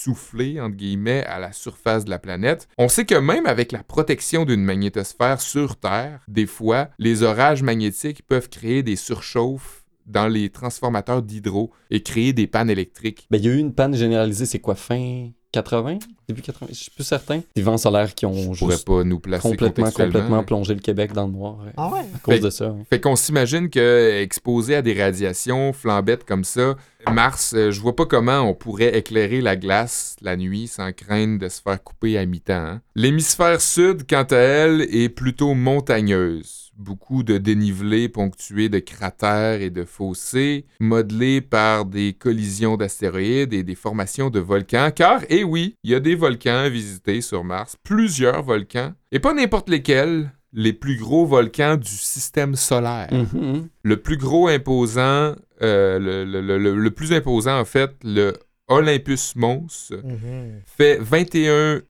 [0.04, 2.68] Souffler, entre guillemets, à la surface de la planète.
[2.78, 7.64] On sait que même avec la protection d'une magnétosphère sur Terre, des fois, les orages
[7.64, 13.28] magnétiques peuvent créer des surchauffes dans les transformateurs d'hydro et créer des pannes électriques.
[13.32, 16.00] Ben, il y a eu une panne généralisée, c'est quoi, fin 80?
[16.28, 16.68] Début 80?
[16.70, 17.42] Je suis plus certain.
[17.56, 21.14] Des vents solaires qui ont Je juste pas nous placer complètement, complètement plongé le Québec
[21.14, 22.00] dans le noir Ah ouais?
[22.00, 22.72] à cause Fait- de ça.
[22.72, 22.84] ouais.
[22.90, 26.76] Fait qu'on s'imagine que exposé à des radiations flambettes comme ça,
[27.12, 31.38] Mars, euh, je vois pas comment on pourrait éclairer la glace la nuit sans craindre
[31.40, 32.54] de se faire couper à mi-temps.
[32.54, 32.82] hein.
[32.96, 36.63] L'hémisphère sud, quant à elle, est plutôt montagneuse.
[36.76, 43.64] Beaucoup de dénivelés ponctués de cratères et de fossés, modelés par des collisions d'astéroïdes et
[43.64, 44.90] des formations de volcans.
[44.94, 49.20] Car, eh oui, il y a des volcans à visiter sur Mars, plusieurs volcans, et
[49.20, 53.10] pas n'importe lesquels, les plus gros volcans du système solaire.
[53.12, 53.68] Mhm.
[53.84, 58.34] Le plus gros imposant, euh, le, le- le- le- le plus imposant en fait, le
[58.68, 60.62] Olympus Mons, Mhm.
[60.66, 61.82] fait 21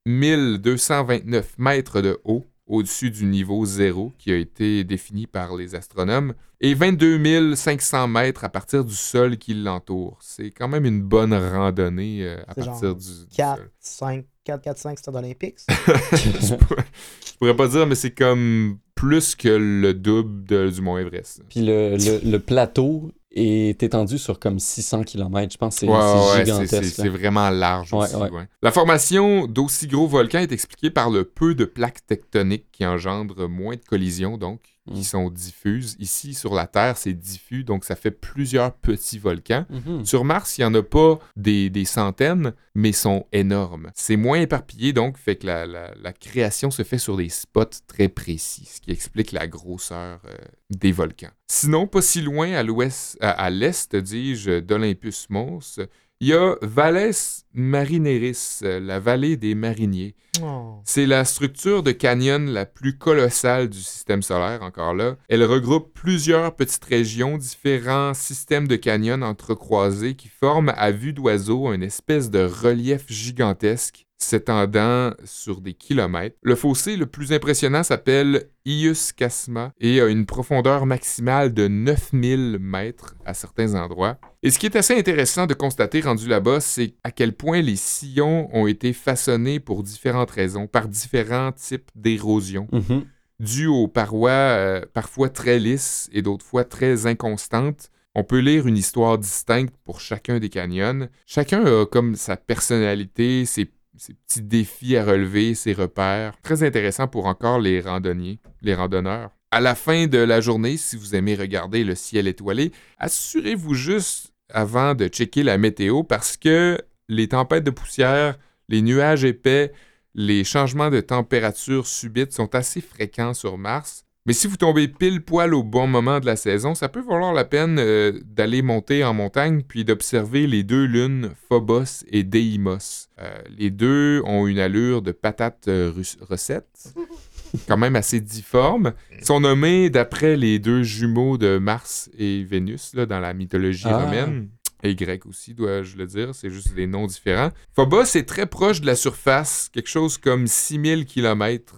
[0.58, 6.34] 229 mètres de haut au-dessus du niveau zéro qui a été défini par les astronomes
[6.62, 10.18] et 22 500 mètres à partir du sol qui l'entoure.
[10.22, 13.70] C'est quand même une bonne randonnée euh, à partir genre du, du 4, sol.
[13.80, 15.58] 5, 4, 4, 5 stades olympiques.
[15.70, 16.86] je, pourrais,
[17.26, 21.42] je pourrais pas dire, mais c'est comme plus que le double de- du Mont Everest.
[21.50, 25.52] Puis le, le, le plateau est étendu sur comme 600 km.
[25.52, 26.94] Je pense que c'est Ouais, gigantesque.
[26.96, 28.16] c'est vraiment large aussi.
[28.62, 33.48] La formation d'aussi gros volcans est expliquée par le peu de plaques tectoniques qui engendrent
[33.50, 34.60] moins de collisions, donc,
[34.92, 35.96] qui sont diffuses.
[36.00, 39.66] Ici, sur la Terre, c'est diffus, donc ça fait plusieurs petits volcans.
[39.70, 40.06] Mhm.
[40.06, 43.92] Sur Mars, il n'y en a pas des, des centaines, mais sont énormes.
[43.96, 47.64] C'est moins éparpillé, donc, fait que la, la- la création se fait sur des spots
[47.88, 50.36] très précis, ce qui explique la grosseur euh,
[50.70, 51.32] des volcans.
[51.48, 55.80] Sinon, pas si loin à l'ouest, à, à l'est, dis-je, d'Olympus Mons,
[56.20, 57.12] il y a Valles
[57.54, 60.16] Marineris, euh, la vallée des mariniers.
[60.42, 60.82] Oh.
[60.86, 65.18] C'est la structure de canyon la plus colossale du système solaire, encore là.
[65.30, 71.72] Elle regroupe plusieurs petites régions, différents systèmes de canyons entrecroisés qui forment à vue d'oiseau
[71.74, 76.36] une espèce de relief gigantesque s'étendant sur des kilomètres.
[76.42, 82.58] Le fossé le plus impressionnant s'appelle Ius Casma et a une profondeur maximale de 9000
[82.60, 84.18] mètres à certains endroits.
[84.42, 87.76] Et ce qui est assez intéressant de constater rendu là-bas, c'est à quel point les
[87.76, 93.06] sillons ont été façonnés pour différentes raisons, par différents types d'érosion, Mhm.
[93.40, 97.90] dues aux parois euh, parfois très lisses et d'autres fois très inconstantes.
[98.16, 101.08] On peut lire une histoire distincte pour chacun des canyons.
[101.26, 106.34] Chacun a comme sa personnalité, ses, ses petits défis à relever, ses repères.
[106.42, 109.32] Très intéressant pour encore les randonniers, les randonneurs.
[109.52, 114.34] À la fin de la journée, si vous aimez regarder le ciel étoilé, assurez-vous juste
[114.50, 116.78] avant de checker la météo parce que
[117.08, 118.38] les tempêtes de poussière,
[118.70, 119.72] les nuages épais,
[120.16, 124.06] les changements de température subites sont assez fréquents sur Mars.
[124.26, 127.34] Mais si vous tombez pile poil au bon moment de la saison, ça peut valoir
[127.34, 133.10] la peine euh, d'aller monter en montagne puis d'observer les deux lunes Phobos et Deimos.
[133.20, 136.94] Euh, les deux ont une allure de patates euh, recettes,
[137.68, 138.94] quand même assez difformes.
[139.20, 143.88] Ils sont nommés d'après les deux jumeaux de Mars et Vénus là, dans la mythologie
[143.88, 144.06] Ah.
[144.06, 144.48] romaine.
[144.86, 147.52] Et grecque aussi, dois-je le dire, c'est juste des noms différents.
[147.74, 151.76] Phobos est très proche de la surface, quelque chose comme 6000 km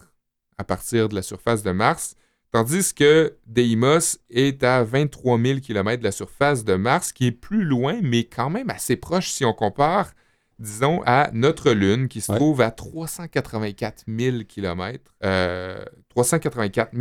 [0.57, 2.15] à partir de la surface de Mars,
[2.55, 7.31] tandis que Deimos est à 23 000 km de la surface de Mars, qui est
[7.31, 10.13] plus loin, mais quand même assez proche si on compare,
[10.57, 12.37] disons, à notre Lune, qui se Ouais.
[12.37, 16.91] trouve à 384 000 km, euh, 384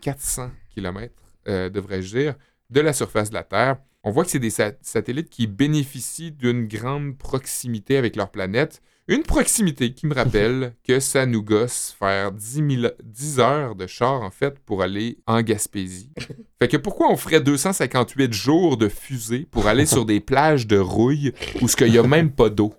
[0.00, 1.12] 400 km,
[1.48, 2.34] euh, devrais-je dire,
[2.70, 3.76] de la surface de la Terre.
[4.04, 8.80] On voit que c'est des sat- satellites qui bénéficient d'une grande proximité avec leur planète.
[9.06, 13.86] Une proximité qui me rappelle que ça nous gosse faire 10, 000 10 heures de
[13.86, 16.10] char, en fait, pour aller en Gaspésie.
[16.58, 20.78] Fait que pourquoi on ferait 258 jours de fusée pour aller sur des plages de
[20.78, 22.72] rouille où ce qu'il n'y a même pas d'eau?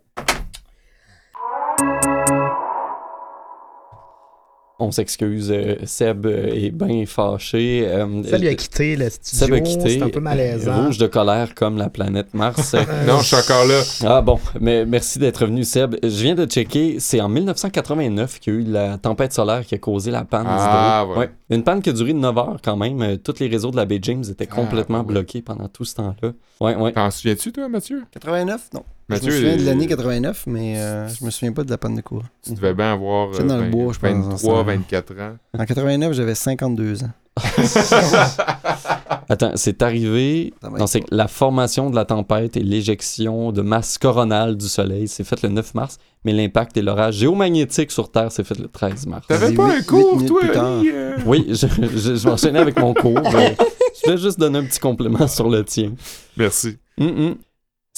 [4.78, 7.88] On s'excuse, euh, Seb euh, est bien fâché.
[7.88, 9.64] euh, Ça lui a quitté le Seb a studio.
[9.64, 9.90] quitté.
[10.00, 10.84] C'est un peu malaisant.
[10.86, 12.76] Rouge de colère comme la planète Mars.
[13.08, 13.82] Non, je suis encore là.
[14.06, 15.96] Ah bon, mais merci d'être venu Seb.
[16.04, 19.76] Je viens de checker, c'est en 1989 qu'il y a eu la tempête solaire qui
[19.76, 21.30] a causé la panne Ah, ouais.
[21.50, 23.18] Une panne qui a duré 9 heures quand même.
[23.20, 25.06] Tous les réseaux de la baie James étaient Ah, complètement ouais.
[25.06, 26.34] bloqués pendant tout ce temps-là.
[26.60, 26.92] Ouais, ouais.
[26.92, 28.04] T'en souviens-tu, toi, Mathieu?
[28.12, 28.84] 89, non.
[29.08, 31.70] Mathieu, je me souviens de euh, l'année 89, mais euh, je me souviens pas de
[31.70, 32.24] la panne de courant.
[32.44, 34.64] Tu devais bien avoir dans le euh, bois, je pense, 23, ça.
[34.64, 35.38] 24 ans.
[35.60, 37.12] En 89, j'avais 52 ans.
[39.30, 40.54] Attends, c'est arrivé.
[40.60, 40.70] Pas.
[40.70, 45.42] que la formation de la tempête et l'éjection de masse coronale du Soleil, c'est fait
[45.44, 49.28] le 9 mars, mais l'impact et l'orage géomagnétique sur Terre, c'est fait le 13 mars.
[49.28, 51.18] T'avais pas un huit cours, toi, euh?
[51.26, 53.22] Oui, je, je, je m'enchaînais avec mon cours.
[53.34, 53.56] mais
[53.96, 55.94] je voulais juste donner un petit complément sur le tien.
[56.38, 56.78] Merci.
[57.00, 57.36] Hum, hum.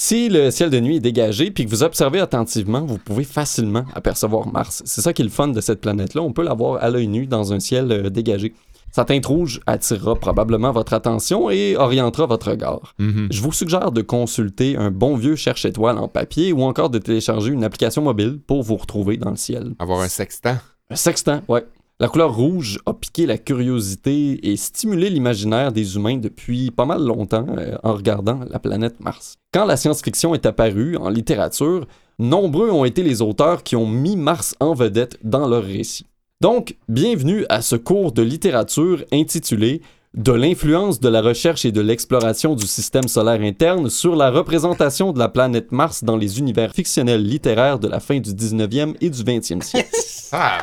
[0.00, 3.84] Si le ciel de nuit est dégagé puis que vous observez attentivement, vous pouvez facilement
[3.96, 4.80] apercevoir Mars.
[4.86, 6.22] C'est ça qui est le fun de cette planète-là.
[6.22, 8.54] On peut la voir à l'œil nu dans un ciel euh, dégagé.
[8.92, 12.94] Sa teinte rouge attirera probablement votre attention et orientera votre regard.
[13.00, 13.26] Mhm.
[13.32, 17.50] Je vous suggère de consulter un bon vieux cherche-étoile en papier ou encore de télécharger
[17.50, 19.74] une application mobile pour vous retrouver dans le ciel.
[19.80, 20.58] Avoir un sextant.
[20.90, 21.64] Un sextant, ouais.
[22.00, 27.02] La couleur rouge a piqué la curiosité et stimulé l'imaginaire des humains depuis pas mal
[27.02, 29.34] longtemps euh, en regardant la planète Mars.
[29.52, 31.88] Quand la science-fiction est apparue en littérature,
[32.20, 36.06] nombreux ont été les auteurs qui ont mis Mars en vedette dans leurs récits.
[36.40, 39.82] Donc, bienvenue à ce cours de littérature intitulé
[40.14, 45.12] De l'influence de la recherche et de l'exploration du système solaire interne sur la représentation
[45.12, 49.10] de la planète Mars dans les univers fictionnels littéraires de la fin du 19e et
[49.10, 49.90] du 20e siècle.
[50.30, 50.58] Ah!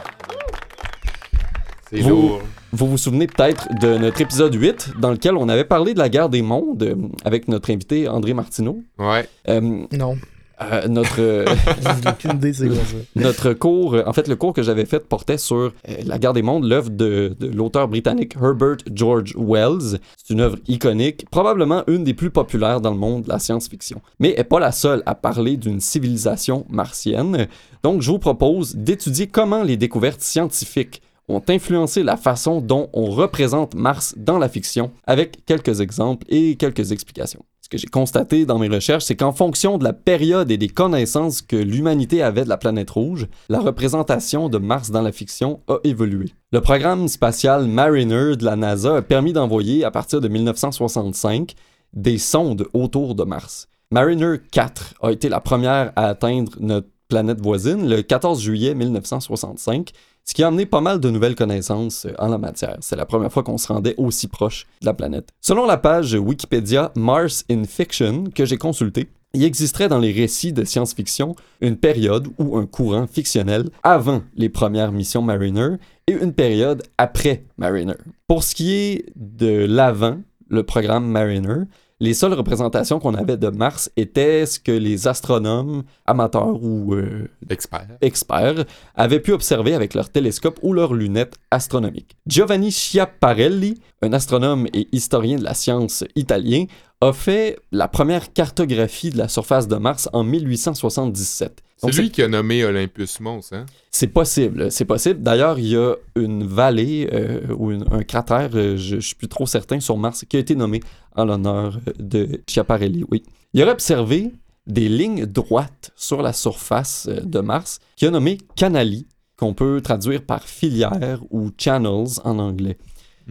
[1.89, 2.41] C'est Vous- lourd.
[2.74, 6.10] Vous vous souvenez peut-être de notre épisode 8 dans lequel on avait parlé de la
[6.10, 8.84] guerre des mondes euh, avec notre invité André Martineau.
[9.00, 9.30] Ouais.
[9.48, 9.62] Euh,
[9.93, 10.17] Non,
[10.62, 11.45] euh, notre, euh,
[12.04, 12.95] j'ai aucune idée c'est quoi ça.
[13.15, 15.71] notre cours, euh, en fait, le cours que j'avais fait portait sur euh,
[16.06, 20.00] La guerre des mondes, l'œuvre de, de l'auteur britannique Herbert George Wells.
[20.17, 24.02] C'est une œuvre iconique, probablement une des plus populaires dans le monde de la science-fiction.
[24.19, 27.48] Mais elle n'est pas la seule à parler d'une civilisation martienne.
[27.84, 33.05] Donc, je vous propose d'étudier comment les découvertes scientifiques ont influencé la façon dont on
[33.05, 37.43] représente Mars dans la fiction, avec quelques exemples et quelques explications.
[37.61, 40.67] Ce que j'ai constaté dans mes recherches, c'est qu'en fonction de la période et des
[40.67, 45.61] connaissances que l'humanité avait de la planète rouge, la représentation de Mars dans la fiction
[45.67, 46.27] a évolué.
[46.51, 51.55] Le programme spatial Mariner de la NASA a permis d'envoyer, à partir de 1965,
[51.93, 53.67] des sondes autour de Mars.
[53.89, 59.91] Mariner 4 a été la première à atteindre notre planète voisine le 14 juillet 1965,
[60.25, 62.75] ce qui a amené pas mal de nouvelles connaissances euh, en la matière.
[62.82, 65.30] C'est la première fois qu'on se rendait aussi proche de la planète.
[65.39, 70.51] Selon la page Wikipédia Mars in Fiction que j'ai consultée, il existerait dans les récits
[70.51, 76.34] de science-fiction une période ou un courant fictionnel avant les premières missions Mariner et une
[76.34, 77.95] période après Mariner.
[78.28, 80.17] Pour ce qui est de l'avant,
[80.49, 81.63] le programme Mariner,
[82.01, 87.29] les seules représentations qu'on avait de Mars étaient ce que les astronomes amateurs ou euh,
[87.49, 87.88] Expert.
[88.01, 92.17] experts avaient pu observer avec leurs télescopes ou leurs lunettes astronomiques.
[92.27, 96.65] Giovanni Schiaparelli, un astronome et historien de la science italien,
[97.01, 101.62] a fait la première cartographie de la surface de Mars en 1877.
[101.77, 103.65] C'est lui qui a nommé Olympus Mons, hein?
[103.91, 105.21] c'est possible, c'est possible.
[105.21, 109.15] D'ailleurs, il y a une vallée euh, ou une- un cratère, euh, je, je suis
[109.15, 110.79] plus trop certain, sur Mars, qui a été nommé
[111.15, 113.23] en l'honneur de Schiaparelli, oui.
[113.54, 114.32] Il aurait observé
[114.67, 119.82] des lignes droites sur la surface euh, de Mars, qu'il a nommé canali, qu'on peut
[119.82, 122.78] traduire par filière ou channels en anglais.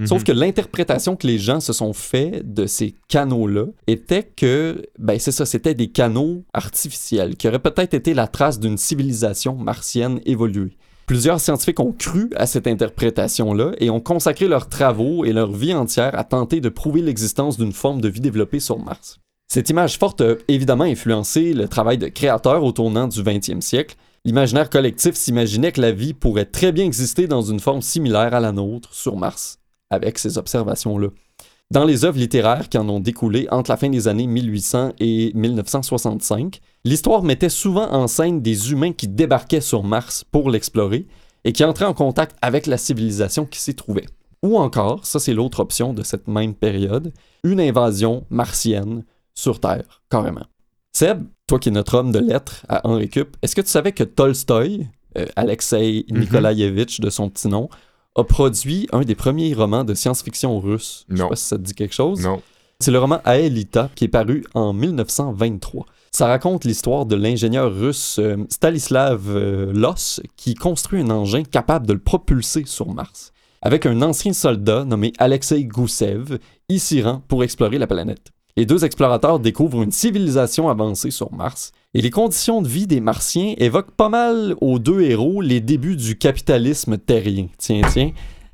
[0.07, 0.25] Sauf Mhm.
[0.25, 5.31] que l'interprétation que les gens se sont fait de ces canaux-là était que, ben c'est
[5.31, 10.77] ça, c'était des canaux artificiels, qui auraient peut-être été la trace d'une civilisation martienne évoluée.
[11.07, 15.75] Plusieurs scientifiques ont cru à cette interprétation-là et ont consacré leurs travaux et leur vie
[15.75, 19.21] entière à tenter de prouver l'existence d'une forme de vie développée sur Mars.
[19.47, 23.97] Cette image forte a évidemment influencé le travail de créateurs au tournant du 20e siècle.
[24.25, 28.41] L'imaginaire collectif s'imaginait que la vie pourrait très bien exister dans une forme similaire à
[28.41, 29.59] la nôtre sur Mars,
[29.91, 31.09] avec ces observations-là.
[31.71, 35.33] Dans les œuvres littéraires qui en ont découlé entre la fin des années 1800 et
[35.35, 41.07] 1965, l'histoire mettait souvent en scène des humains qui débarquaient sur Mars pour l'explorer
[41.45, 44.07] et qui entraient en contact avec la civilisation qui s'y trouvait.
[44.43, 47.13] Ou encore, ça c'est l'autre option de cette même période,
[47.45, 50.47] une invasion martienne sur Terre, carrément.
[50.93, 53.93] Seb, toi qui es notre homme de lettres à Henri Cup, est-ce que tu savais
[53.93, 54.87] que Tolstoï,
[55.19, 56.21] euh, Alexei Mhm.
[56.21, 57.69] Nikolaïevitch de son petit nom,
[58.17, 61.07] a produit un des premiers romans de science-fiction russe?
[61.09, 62.21] Je sais pas si ça te dit quelque chose.
[62.21, 62.41] Non.
[62.81, 65.87] C'est le roman Aelita qui est paru en 1923.
[66.11, 71.87] Ça raconte l'histoire de l'ingénieur russe euh, Stanislav euh, Loss qui construit un engin capable
[71.87, 77.23] de le propulser sur Mars, avec un ancien soldat nommé Alexei Goussev, y s'y rend
[77.27, 78.31] pour explorer la planète.
[78.57, 83.01] Les deux explorateurs découvrent une civilisation avancée sur Mars, et les conditions de vie des
[83.01, 87.47] Martiens évoquent pas mal aux deux héros les débuts du capitalisme terrien.
[87.57, 88.11] Tiens, tiens.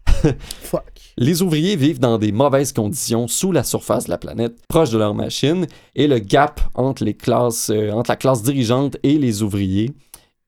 [0.63, 0.83] Fuck.
[1.17, 4.99] Les ouvriers vivent dans des mauvaises conditions sous la surface de la planète, proche de
[4.99, 9.43] leur machine, et le gap entre, les classes, euh, entre la classe dirigeante et les
[9.43, 9.91] ouvriers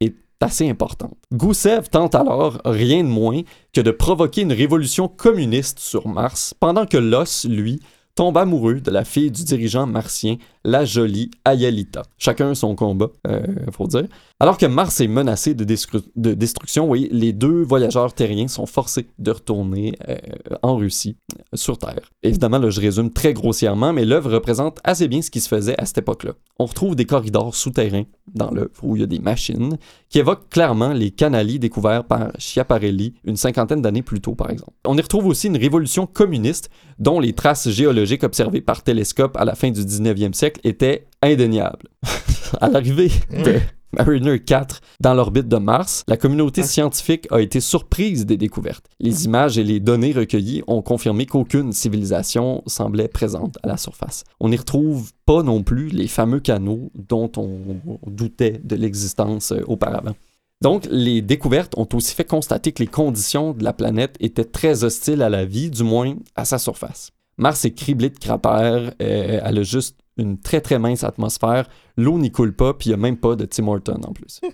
[0.00, 1.10] est assez important.
[1.32, 3.40] Goussev tente alors rien de moins
[3.72, 7.80] que de provoquer une révolution communiste sur Mars, pendant que Loss, lui,
[8.14, 12.02] tombe amoureux de la fille du dirigeant martien, la jolie Ayalita.
[12.18, 14.06] Chacun son combat, euh, faut dire.
[14.40, 18.66] Alors que Mars est menacé de, destru- de destruction, oui, les deux voyageurs terriens sont
[18.66, 20.16] forcés de retourner euh,
[20.62, 21.16] en Russie,
[21.54, 22.10] sur Terre.
[22.22, 25.80] Évidemment, là, je résume très grossièrement, mais l'œuvre représente assez bien ce qui se faisait
[25.80, 26.32] à cette époque-là.
[26.58, 29.76] On retrouve des corridors souterrains dans l'œuvre où il y a des machines
[30.08, 34.72] qui évoquent clairement les canali découverts par Schiaparelli une cinquantaine d'années plus tôt, par exemple.
[34.86, 39.44] On y retrouve aussi une révolution communiste dont les traces géologiques observées par télescope à
[39.44, 41.88] la fin du 19e siècle étaient indéniables.
[42.60, 43.60] à l'arrivée de
[43.94, 48.86] Mariner 4 dans l'orbite de Mars, la communauté scientifique a été surprise des découvertes.
[49.00, 54.24] Les images et les données recueillies ont confirmé qu'aucune civilisation semblait présente à la surface.
[54.40, 59.62] On n'y retrouve pas non plus les fameux canaux dont on doutait de l'existence euh,
[59.66, 60.14] auparavant.
[60.62, 64.84] Donc, les découvertes ont aussi fait constater que les conditions de la planète étaient très
[64.84, 67.10] hostiles à la vie, du moins à sa surface.
[67.36, 72.18] Mars est criblé de cratères, euh, elle a juste une très très mince atmosphère, l'eau
[72.18, 74.40] n'y coule pas, puis il n'y a même pas de Tim Horton en plus.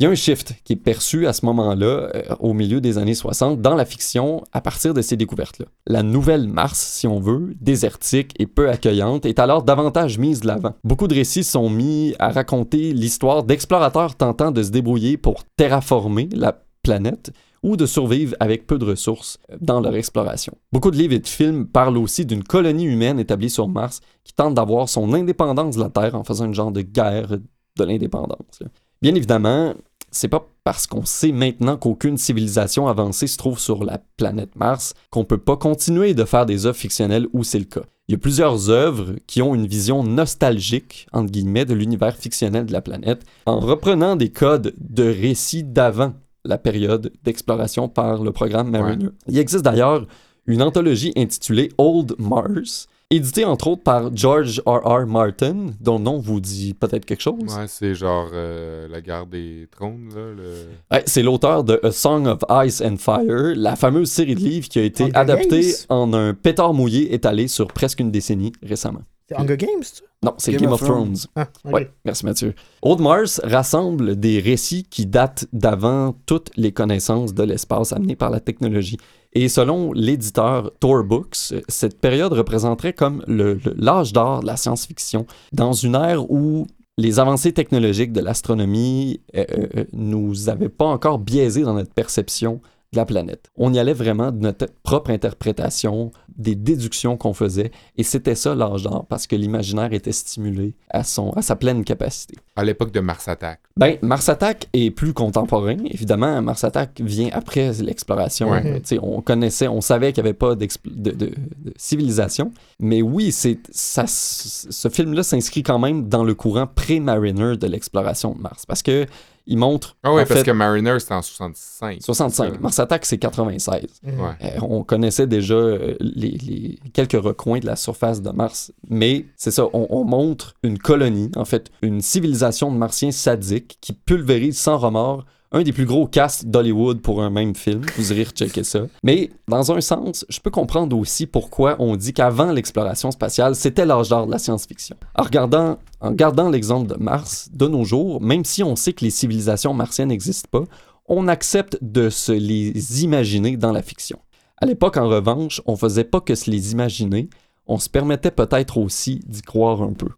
[0.00, 2.98] Il y a un shift qui est perçu à ce moment-là, euh, au milieu des
[2.98, 5.66] années 60, dans la fiction, à partir de ces découvertes-là.
[5.88, 10.46] La nouvelle Mars, si on veut, désertique et peu accueillante, est alors davantage mise de
[10.46, 10.76] l'avant.
[10.84, 16.28] Beaucoup de récits sont mis à raconter l'histoire d'explorateurs tentant de se débrouiller pour terraformer
[16.30, 20.54] la planète ou de survivre avec peu de ressources euh, dans leur exploration.
[20.72, 24.32] Beaucoup de livres et de films parlent aussi d'une colonie humaine établie sur Mars qui
[24.32, 27.28] tente d'avoir son indépendance de la Terre en faisant une genre de guerre
[27.76, 28.62] de l'indépendance.
[29.00, 29.74] Bien évidemment,
[30.10, 34.94] c'est pas parce qu'on sait maintenant qu'aucune civilisation avancée se trouve sur la planète Mars
[35.10, 37.84] qu'on peut pas continuer de faire des œuvres fictionnelles où c'est le cas.
[38.08, 42.64] Il y a plusieurs œuvres qui ont une vision nostalgique, entre guillemets, de l'univers fictionnel
[42.64, 48.32] de la planète, en reprenant des codes de récits d'avant la période d'exploration par le
[48.32, 49.08] programme Mariner.
[49.26, 50.06] Il existe d'ailleurs
[50.46, 54.80] une anthologie intitulée Old Mars, éditée entre autres par George R.
[54.84, 55.06] R.
[55.06, 57.56] Martin, dont le nom vous dit peut-être quelque chose.
[57.56, 60.32] Ouais, c'est genre euh, la guerre des trônes, là.
[60.36, 60.52] Le...
[60.90, 64.68] Ouais, c'est l'auteur de A Song of Ice and Fire, la fameuse série de livres
[64.68, 65.72] qui a été Hunger adaptée Games?
[65.88, 69.02] en un pétard mouillé étalé sur presque une décennie récemment.
[69.26, 71.16] C'est Hunger Games, tu Non, c'est Game, of Thrones.
[71.36, 71.72] Ah, ok.
[71.72, 72.54] Ouais, merci Mathieu.
[72.80, 78.30] Old Mars rassemble des récits qui datent d'avant toutes les connaissances de l'espace amenées par
[78.30, 78.96] la technologie.
[79.32, 85.72] Et selon l'éditeur Tor Books, cette période représenterait comme l'âge d'or de la science-fiction, dans
[85.72, 89.44] une ère où les avancées technologiques de l'astronomie euh,
[89.76, 92.60] euh, nous avaient pas encore biaisé dans notre perception
[92.92, 93.50] de la planète.
[93.56, 98.54] On y allait vraiment de notre propre interprétation, des déductions qu'on faisait, et c'était ça
[98.54, 102.36] l'âge d'or, parce que l'imaginaire était stimulé à, son, à sa pleine capacité.
[102.56, 103.60] À l'époque de Mars Attack.
[103.76, 105.76] Ben, Mars Attack est plus contemporain.
[105.90, 108.50] Évidemment, Mars Attack vient après l'exploration.
[108.50, 108.80] Ouais.
[109.02, 111.32] On connaissait, on savait qu'il n'y avait pas de, de- de
[111.76, 112.52] civilisation.
[112.80, 118.32] Mais oui, c'est ça, ce film-là s'inscrit quand même dans le courant pré-Mariner de l'exploration
[118.34, 118.64] de Mars.
[118.66, 119.06] Parce que
[119.48, 119.96] il montre.
[120.04, 122.02] Ah en parce fait, que Mariner, c'était en 65.
[122.02, 122.52] 65.
[122.52, 123.82] Euh, Mars Attack, c'est 96.
[124.02, 124.20] Mhm.
[124.20, 124.26] Ouais.
[124.44, 129.24] Euh, on connaissait déjà euh, les, les quelques recoins de la surface de Mars, mais
[129.36, 133.94] c'est ça, on, on montre une colonie, en fait, une civilisation de martiens sadiques qui
[133.94, 137.82] pulvérise sans remords un des plus gros casts d'Hollywood pour un même film.
[137.96, 138.80] Vous irez rechecker ça.
[139.02, 143.86] Mais dans un sens, je peux comprendre aussi pourquoi on dit qu'avant l'exploration spatiale, c'était
[143.86, 144.96] l'âge d'or de la science-fiction.
[145.14, 145.78] En regardant,
[146.10, 150.08] gardant l'exemple de Mars, de nos jours, même si on sait que les civilisations martiennes
[150.08, 150.64] n'existent pas,
[151.06, 154.18] on accepte de se les imaginer dans la fiction.
[154.58, 157.30] À l'époque, en revanche, on faisait pas que se les imaginer,
[157.66, 160.08] on se permettait peut-être aussi d'y croire un peu.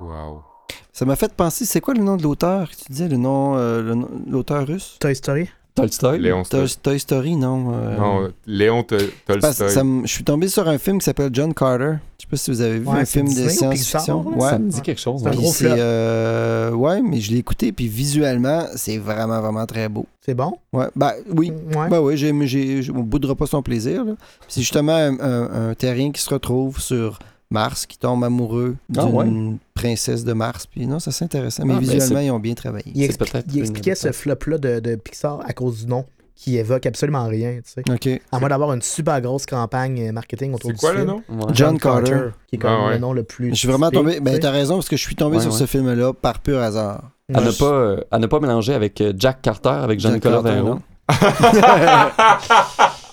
[0.00, 0.55] Wow.
[0.98, 3.54] Ça m'a fait penser, c'est quoi le nom de l'auteur que tu disais, le nom,
[3.58, 4.96] euh, le nom- l'auteur russe?
[4.98, 5.46] Toy Story?
[5.74, 6.18] Tolstoy?
[6.18, 6.80] Léon Toy, Tolstoy.
[6.82, 7.66] Toy Story, non.
[7.74, 9.68] euh, Non, Léon Tolstoy.
[10.06, 11.96] je suis tombé sur un film qui s'appelle John Carter.
[12.18, 14.22] Je sais pas si vous avez vu Ouais, un film de science-fiction.
[14.24, 14.48] Pixar, là?
[14.48, 14.58] Ça Ouais.
[14.58, 15.22] me dit quelque chose.
[15.52, 15.76] C'est ouais.
[15.78, 20.06] Euh, ouais, mais je l'ai écouté, puis visuellement, c'est vraiment, vraiment très beau.
[20.24, 20.56] C'est bon?
[20.72, 21.52] Ouais, bah oui.
[21.76, 21.90] Ouais.
[21.90, 24.02] Ben oui, j'ai, j'ai, on boudera pas son plaisir.
[24.48, 27.18] C'est justement un, un- un terrien qui se retrouve sur
[27.50, 30.66] Mars qui tombe amoureux Ah, d'une princesse de Mars.
[30.66, 31.64] Puis non, ça c'est intéressant.
[31.64, 32.86] Mais Ah, ben, visuellement, c'est- ils ont bien travaillé.
[32.94, 36.04] Il, C'est expli- expliquait ce flop-là de, de Pixar à cause du nom
[36.34, 37.82] qui évoque absolument rien, tu sais.
[37.90, 38.20] OK.
[38.30, 41.08] À moins d'avoir une super grosse campagne marketing autour C'est du quoi le film.
[41.08, 41.22] nom?
[41.30, 41.52] Ouais.
[41.54, 42.28] John Carter.
[42.48, 42.92] Qui est comme Ah ouais.
[42.94, 43.50] le nom le plus.
[43.50, 44.16] Je suis vraiment tombé.
[44.16, 45.58] tu Ben, t'as raison, parce que je suis tombé Ouais, sur ouais.
[45.58, 47.10] ce film-là par pur hasard.
[47.32, 50.62] À ne pas, euh, à ne pas mélanger avec euh, Jack Carter, avec Jack Carter.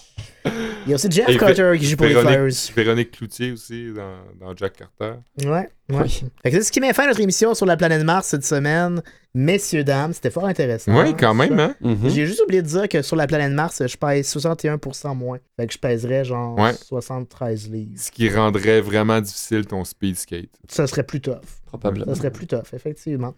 [0.86, 2.52] Il y a aussi Jeff Carter qui joue pour les Flyers.
[2.76, 5.19] Véronique Cloutier aussi dans, dans Jack Carter.
[5.46, 6.02] Ouais, ouais.
[6.04, 6.24] Oui.
[6.43, 8.46] Fait que c'est ce qui met fin à notre émission sur la planète Mars cette
[8.46, 9.02] semaine.
[9.36, 10.95] Messieurs, dames, c'était fort intéressant.
[10.95, 11.74] Oui, quand même, hein?
[11.82, 12.07] Mhm.
[12.10, 15.39] J'ai juste oublié de dire que sur la planète Mars, je pèse 61% moins.
[15.57, 16.74] Fait que je pèserais genre Ouais.
[16.74, 17.93] 73 livres.
[17.97, 20.49] Ce qui rendrait vraiment difficile ton speed skate.
[20.70, 21.39] Ça serait plus tough.
[21.66, 22.05] Probablement.
[22.05, 23.34] Ça serait plus tough, effectivement.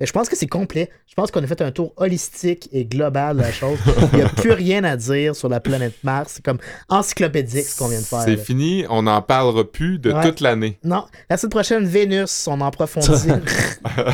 [0.00, 0.90] Et je pense que c'est complet.
[1.06, 3.78] Je pense qu'on a fait un tour holistique et global de la chose.
[4.12, 6.32] Il n'y a plus rien à dire sur la planète Mars.
[6.34, 6.58] C'est comme
[6.88, 8.22] encyclopédique ce qu'on vient de faire.
[8.22, 8.42] C'est là.
[8.42, 10.22] fini, on n'en parlera plus de Ouais.
[10.24, 10.80] toute l'année.
[10.82, 13.28] Non, la semaine prochaine, Vénus, on en approfondit.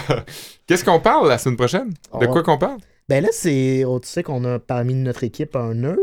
[0.66, 1.92] Qu'est-ce qu'on parle la semaine prochaine?
[2.20, 2.78] De quoi qu'on parle?
[3.08, 3.84] ben là, c'est.
[3.84, 5.96] oh, tu sais qu'on a parmi notre équipe un nerd,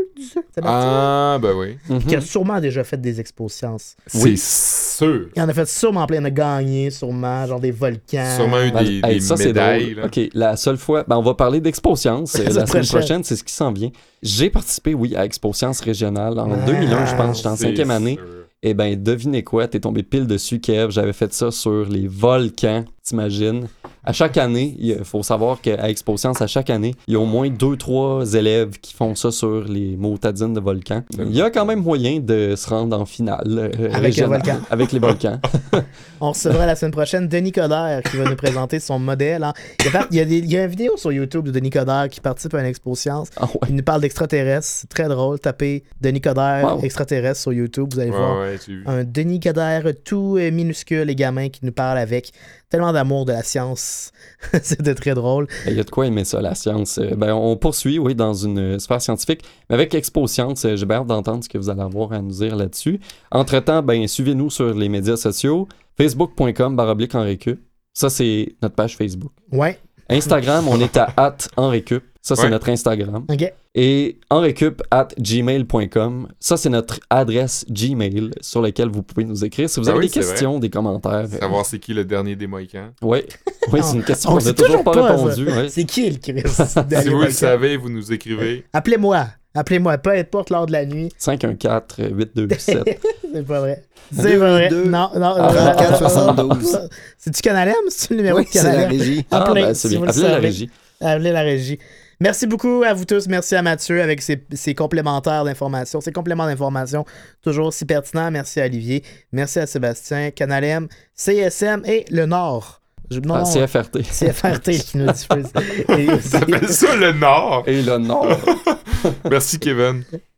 [0.54, 1.76] Sébastien, Ah, ben oui.
[1.88, 2.04] Mhm.
[2.04, 3.96] qui a sûrement déjà fait des expos sciences.
[4.06, 5.28] C'est sûr.
[5.34, 8.36] Il en a fait sûrement plein, il en a gagné, sûrement, genre des volcans.
[8.36, 9.94] Sûrement eu Ben, des, hey, des ça, c'est médailles.
[9.94, 10.00] drôle.
[10.02, 10.06] là.
[10.06, 11.04] OK, la seule fois...
[11.08, 12.36] Ben, on va parler d'Expo Science.
[12.36, 12.86] euh, La semaine prochaine.
[13.00, 13.90] prochaine, c'est ce qui s'en vient.
[14.22, 17.38] J'ai participé, oui, à Expo Science régionale en Ah, 2001, je pense.
[17.38, 18.18] J'étais en cinquième année.
[18.62, 20.90] Eh ben, devinez quoi, t'es tombé pile dessus, Kev.
[20.90, 23.66] J'avais fait ça sur les volcans, t'imagines.
[24.02, 27.20] À chaque année, il faut savoir qu'à Expo Science, à chaque année, il y a
[27.20, 31.02] au moins deux, trois élèves qui font ça sur les motadines de volcans.
[31.18, 33.42] Il y a quand même moyen de se rendre en finale.
[33.46, 34.58] euh, Avec les volcans.
[34.70, 35.38] Avec les volcans.
[36.22, 39.42] On recevra la semaine prochaine Denis Coderre qui va nous présenter son modèle.
[39.44, 39.52] hein.
[39.80, 41.44] Il, y a, par- il y a des- il y a une vidéo sur YouTube
[41.46, 43.28] de Denis Coderre qui participe à une expo science.
[43.36, 43.68] Ah ouais.
[43.68, 44.66] Il nous parle d'extraterrestres.
[44.66, 45.38] C'est très drôle.
[45.40, 46.82] Tapez Denis Coderre Wow.
[46.84, 47.88] extraterrestre sur YouTube.
[47.92, 51.72] Vous allez Ouais, voir ouais, un Denis Coderre tout euh, minuscule, les gamins qui nous
[51.72, 52.32] parlent avec
[52.70, 54.12] tellement d'amour de la science.
[54.62, 55.46] C'était très drôle.
[55.66, 56.98] Il y a de quoi aimer ça, la science.
[56.98, 59.42] Euh, Ben, on poursuit, oui, dans une sphère scientifique.
[59.68, 62.30] Mais avec Expo Science, euh, j'ai hâte d'entendre ce que vous allez avoir à nous
[62.30, 63.00] dire là-dessus.
[63.30, 65.66] Entre-temps, ben, suivez-nous sur les médias sociaux.
[65.96, 67.60] Facebook.com, baroblique en récup.
[67.94, 69.32] Ça, c'est notre page Facebook.
[69.50, 69.78] Ouais.
[70.10, 72.04] Instagram, on est à at en récup.
[72.22, 72.50] Ça, c'est Ouais.
[72.50, 73.24] notre Instagram.
[73.30, 73.52] OK.
[73.74, 76.28] Et en récup at gmail.com.
[76.38, 79.70] Ça, c'est notre adresse Gmail sur laquelle vous pouvez nous écrire.
[79.70, 81.12] Si vous Ah avez oui, des questions, des commentaires.
[81.32, 82.90] euh, Savoir c'est qui le dernier des Mohicans.
[83.02, 83.26] Ouais.
[83.72, 85.46] Oui, c'est une question On qu'on n'a toujours pas, pas, répondu.
[85.46, 85.68] ouais.
[85.68, 86.42] C'est qui le Chris?
[87.02, 88.64] Si vous le savez, vous nous écrivez.
[88.72, 89.26] Appelez-moi.
[89.54, 89.98] Appelez-moi.
[89.98, 91.10] Peu importe l'heure de la nuit.
[91.18, 92.98] 514-827.
[93.32, 93.82] C'est pas vrai.
[94.12, 94.68] C'est pas vrai.
[94.68, 95.34] deux, Non, non.
[95.38, 96.72] Ah, non, 34, non, 72.
[96.72, 96.88] non.
[97.18, 97.74] C'est-tu Canal M?
[97.88, 99.24] C'est le numéro Oui, de c'est la régie.
[99.30, 100.02] Ah, Appelez, ben, c'est bien.
[100.02, 100.70] Appelez la régie.
[101.00, 101.78] Appelez la régie.
[102.20, 103.26] Merci beaucoup à vous tous.
[103.28, 107.04] Merci à Mathieu avec ses, ses complémentaires d'informations, ses compléments d'informations
[107.42, 108.30] toujours si pertinents.
[108.30, 109.02] Merci à Olivier.
[109.32, 112.82] Merci à Sébastien, Canal M, CSM et le Nord.
[113.10, 114.02] Je, non, Ah, CFRT.
[114.02, 115.48] CFRT qui nous diffuse.
[115.98, 117.64] Et aussi- ça le Nord.
[117.66, 118.38] Et le Nord.
[119.30, 120.04] Merci, Kevin.